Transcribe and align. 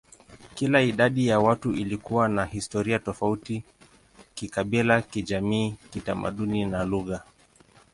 Kila 0.55 0.81
idadi 0.81 1.27
ya 1.27 1.39
watu 1.39 1.73
ilikuwa 1.73 2.29
na 2.29 2.45
historia 2.45 2.99
tofauti 2.99 3.63
kikabila, 4.35 5.01
kijamii, 5.01 5.75
kitamaduni, 5.89 6.65
na 6.65 6.83
lugha. 6.85 7.23